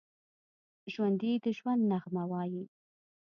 [0.93, 2.63] ژوندي د ژوند نغمه وايي